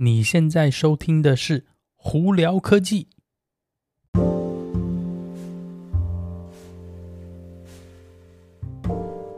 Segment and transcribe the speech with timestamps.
[0.00, 1.60] 你现在收听的是
[1.96, 3.08] 《胡聊科技》。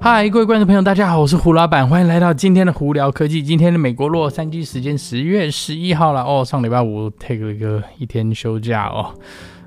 [0.00, 3.42] 嗨，各位观众朋友，大家好，我是胡老板，欢迎来到今天的《胡聊科技》。
[3.44, 9.12] 今天的美国洛杉矶时间十月十一号了哦，上礼拜五 take 了一个一天休假哦，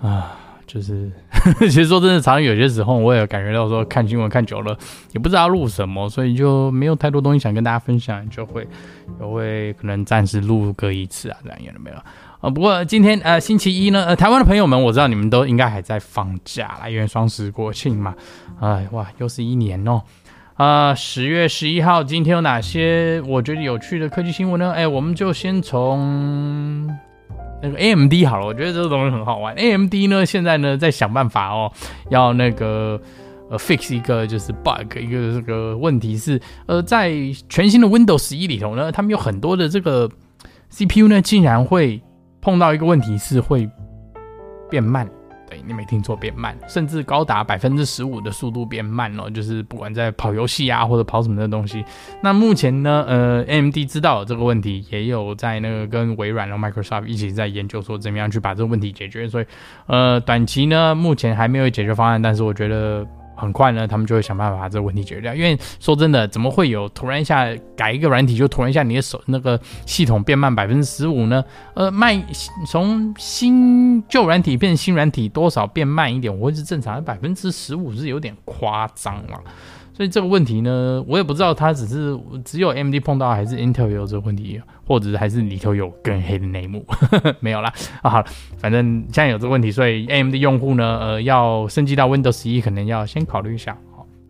[0.00, 0.38] 啊。
[0.66, 1.10] 就是，
[1.60, 4.76] 其实说真的，常常有些时候我也感觉到说，看新闻看久了，
[5.12, 8.66] 也不知道录什么，所以就没有太多东西想跟大家分享，就会，
[9.18, 11.96] 就会可能暂时录个一次啊，这样有没有？
[12.40, 18.14] 啊，不过今天呃星期一呢，呃台湾的朋友们，我知道你们都应该还在放假啦，因为双十国庆嘛，
[18.60, 20.02] 哎哇，又是一年哦，
[20.54, 24.72] 啊十月十一号，今天有哪些我觉得有趣的科技新闻呢？
[24.72, 26.88] 哎，我们就先从。
[27.62, 29.54] 那个 AMD 好了，我觉得这个东西很好玩。
[29.54, 31.70] AMD 呢，现在呢在想办法哦，
[32.08, 33.00] 要那个
[33.50, 37.10] 呃 fix 一个就是 bug，一个这个问题是，呃，在
[37.48, 40.08] 全新的 Windows 十一里头呢，他们有很多的这个
[40.70, 42.00] CPU 呢，竟然会
[42.40, 43.68] 碰到一个问题是会
[44.70, 45.08] 变慢。
[45.66, 51.84] 你没听错，变慢，甚至高达百分之十五的速度变慢了，就是不管在跑游戏啊，或者跑什么的东西。
[52.22, 59.28] 那目前呢，呃，AMD 知道这个问题，也有在那个跟微软和 Microsoft 一起在研究，说怎么样去把这个问题解决。
[59.28, 59.46] 所以，
[59.86, 63.06] 呃，短期呢，目前还没有解决方案，但是我觉得。
[63.40, 65.34] 很快呢，他们就会想办法把这个问题解决掉。
[65.34, 71.42] 因为说真的，怎么会有突然一下改一个软体，就突然一下你的手那个系统变慢百分之十五呢？
[71.74, 72.22] 呃，慢
[72.66, 79.40] 从新旧软体变新软体多少变慢一点，我会是正常，百分之十五是有点夸张了。
[79.92, 86.84] 所以这个问题呢，我也不知道它只是只有 MD 碰到，还是 Intel 有这个问题，或者还是里头有更黑的内幕，
[87.40, 87.72] 没有啦。
[88.02, 88.24] 啊，好，
[88.58, 93.76] 反正现在有这个问题，所以 AMD 用户呢，呃，要升级到 Windows 十一可能要先考虑一下。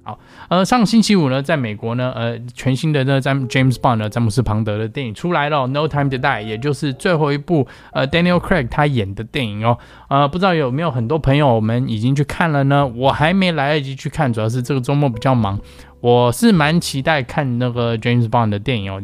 [0.02, 9.76] 好，呃，上星期五呢，在美国呢，呃，全新的呢，詹 James Bond 呢，詹姆斯庞德的电影出来了，《No Time to Die》，也就是最后一部呃 Daniel Craig 他演的电影哦，
[10.08, 12.86] 呃，不知道有没有很多朋友们已经去看了呢？
[12.86, 15.60] 我还没来得及去看，主要是这个周末比较忙。
[16.00, 19.02] 我是蛮期待看那个 James Bond 的电影哦，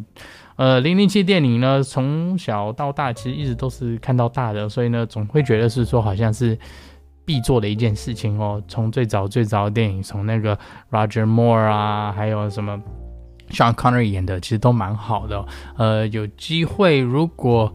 [0.56, 6.58] 呃，零零七电影呢，从小到大其实一直都是看到大的，所以呢，总会觉得是说好像是。
[7.26, 10.56] 必做的一件事情哦，从最早最早的电影，从那个
[10.92, 12.80] Roger Moore 啊，还有什么
[13.50, 15.44] Sean Connery 演的，其实都蛮好的。
[15.76, 17.74] 呃，有机会如果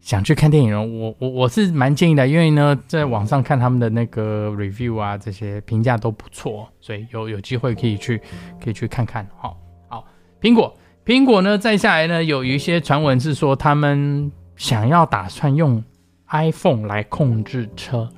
[0.00, 8.22] 想去看电影，我我我是蛮建议的，因为呢，在网上看他们的那个 review 啊，这些评价都不错，所以有有机会可以去
[8.62, 9.28] 可以去看看。
[9.36, 10.04] 好，好，
[10.40, 10.72] 苹果
[11.04, 15.82] 苹果呢，再下来呢，有一些传闻是说他们想要打算用。
[16.30, 18.08] iPhone 来控制车，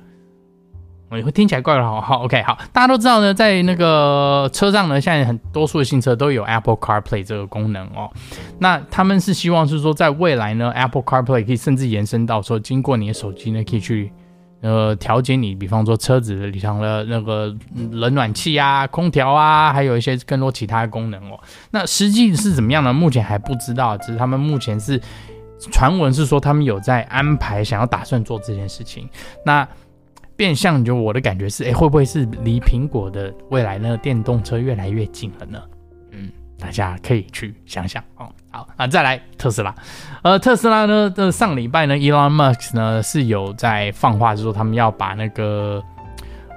[1.09, 1.83] 我会听起来怪怪。
[1.83, 8.09] 好好，OK，好，大家都知道呢，在那个车上呢，现在很多数的新车都有 Apple CarPlay 这个功能哦。
[8.59, 14.11] 那他们是希望是说，在未来呢，Apple CarPlay 可以甚至延伸到说，经过你的手机呢，可以去
[14.61, 17.55] 呃调节你，比方说车子的里头的那个
[17.91, 21.39] 冷暖气啊、空调啊，还有一些更多其他的功能哦。
[21.71, 22.91] 那实际是怎么样呢？
[22.91, 24.99] 目前还不知道，只是他们目前是。
[25.71, 29.09] 传闻是说他们有在安排，想要打算做这件事情。
[29.45, 29.67] 那
[30.35, 35.61] 变相就我的感觉是，哎，会不会是离苹果的未来那个电动车越来越近了呢？
[36.11, 38.29] 嗯，大家可以去想想哦。
[38.51, 39.75] 好，那再来特斯拉。
[40.23, 45.83] 呃，特斯拉呢，的上礼拜呢，Elon Musk 呢是有在放话，就是说他们要把那个。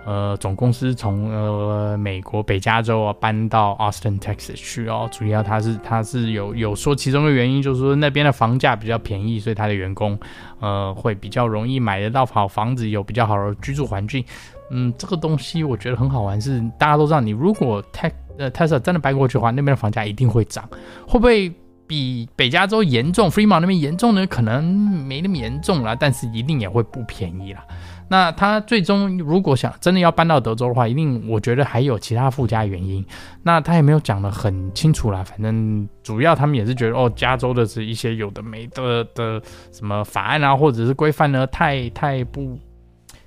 [0.04, 10.18] 呃，总公司从呃美国北加州啊搬到 Austin Texas 去哦，主要他是他是有有说其中的原因，就是说那边的房价比较便宜，所以他的员工
[10.58, 14.24] 呃会比较容易买得到好房子，有比较好的居住环境。
[14.70, 20.68] 嗯，这个东西我觉得很好玩是，大家都知道，你如果 Te 呃 Tesla 真的搬过去的话，那边的房价一定会涨，
[21.06, 21.52] 会不会
[21.86, 24.26] 比北加州严重，Fremont 那边严重呢？
[24.26, 27.62] 可能没那么严重啦，但是一定也会不便宜啦。
[28.08, 33.02] 那他最终如果想真的要搬到德州的话，一定我觉得还有其他附加原因。
[33.42, 39.40] 那他也没有讲得很清楚啦，反正主要他们也是觉得哦，加州的是一些有的没的的
[39.70, 42.58] 什么法案啊，或者是规范呢，太太不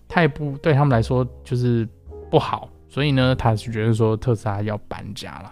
[0.08, 1.88] 太不对他们来说就是
[2.30, 5.52] 不好，所以呢，他是觉得说特斯拉要搬家了。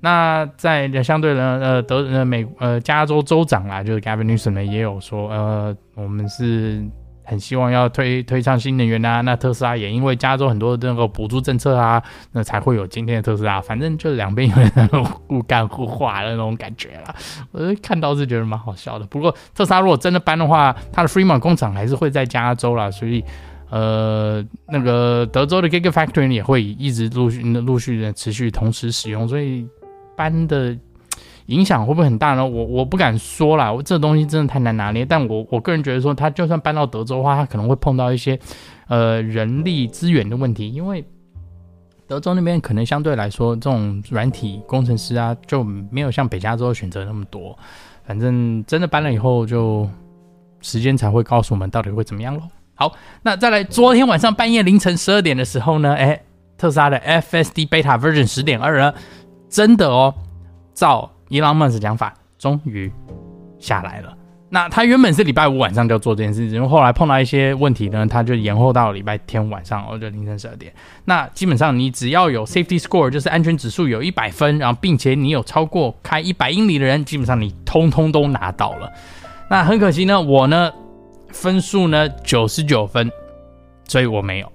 [0.00, 6.84] 那在相对呢，呃德呃美呃加州州长啦，就是 Gavin Newsom 呢也有说，呃我们是。
[7.24, 12.02] 很希望要推推上新能源啊，那特斯拉也因为加州很多的那个补助政策啊，
[12.32, 13.60] 那才会有今天的特斯拉。
[13.60, 17.14] 反正就两边有那种互干互化的那种感觉啦。
[17.52, 19.06] 我看到是觉得蛮好笑的。
[19.06, 23.24] 不过特斯拉如果真的搬的话，它的 Fremont 工厂还是会在加州啦，所以
[23.70, 29.66] 呃那个德州的 Gigafactory 也会一直陆续陆续的持续同时使用，所以
[30.16, 30.76] 搬的。
[31.52, 32.44] 影响会不会很大呢？
[32.44, 35.04] 我我不敢说啦，我这东西真的太难拿捏。
[35.04, 38.38] 但我我个人觉得说，他就算搬到德州的话，他可能会碰到一些
[38.88, 41.04] 呃人力资源的问题，因为
[42.08, 47.56] 德州那边可能相对来说，这种软体工程师啊，就没有像北加州选择那么多。
[48.04, 49.88] 反正真的搬了以后，就
[50.60, 52.42] 时间才会告诉我们到底会怎么样喽。
[52.74, 56.20] 好，那再来，昨天晚上半夜凌晨十二点的时候呢，哎，
[56.58, 58.92] 特斯拉的 FSD Beta Version 十点二呢，
[59.48, 60.12] 真的哦，
[60.74, 61.11] 照。
[61.32, 62.92] 伊朗曼斯讲法终于
[63.58, 64.14] 下来了。
[64.50, 70.70] 那他原本是礼拜五晚上就要做这件事情，因为后来碰到一些问题呢，他就延后到礼拜天晚上，哦，就凌晨十二点。
[71.06, 78.92] 那基本上你只要有 Safety Score，就是安全指数有一百分，然后并且你有超过开一百英里的人，基本上你通通都拿到了。
[79.48, 80.70] 那很可惜呢，我呢
[81.30, 83.10] 分数呢九十九分，
[83.88, 84.52] 所以我没有。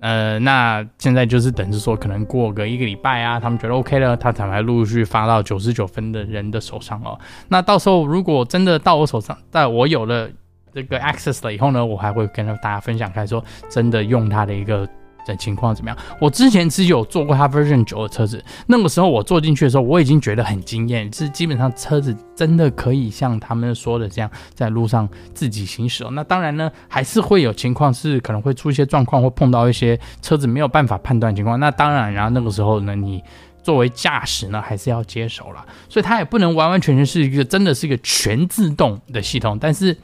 [0.00, 7.18] 呃，那现在就是等着说，可能过个一个礼拜啊，他们觉得 OK 了，他才会陆续发到九十九分的人的手上哦。
[7.48, 10.28] 那到时候如果真的到我手上，在我有了
[10.74, 14.88] 这个 access 了以后呢，我还会跟大家分享开说，真的用它的一个。
[15.30, 15.96] 的情况怎么样？
[16.20, 26.10] 我之前是有坐过它 Version 九的车子，那个时候我坐进去的时候，我已经觉得很惊艳，是基本上车子真的可以像他们说的这样在路上自己行驶哦。
[26.12, 31.58] 那当然呢，还是会有情况是可能会出一些状况，或碰到一些车子没有办法判断情况。
[31.60, 33.22] 那当然，然后那个时候呢，你
[33.62, 39.58] 作为驾驶呢，还是要接手了，所以它也不能完完全全是一个真的是一个全自动的系统。
[39.60, 39.96] 但是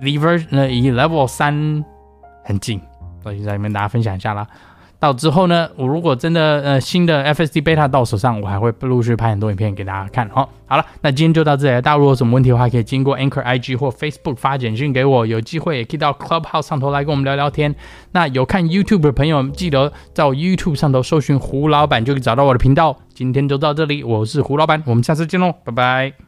[0.00, 1.84] 离 Ver 呃以 Level 三
[2.44, 2.80] 很近。
[3.24, 4.46] 所以在里面大家分享一下啦。
[5.00, 10.26] 到之后呢，我如果真的呃新的 FSD Beta 到手上，我还会陆续拍很多影片给大家看。
[10.30, 11.82] 好，好了，那今天就到这里。
[11.82, 15.26] 大家如果有什么问题的话，可以经过 Anchor IG 或 Facebook 发简讯给我。
[15.26, 17.74] 有机会也可以到 Clubhouse 上头来跟我们聊聊天。
[18.12, 22.96] 那有看 YouTube 的朋友，记得在 YouTube 上头搜寻胡老板，就可以找到我的频道。
[23.12, 26.23] 今天就到这里，我是胡老板，我们下次见喽，拜拜。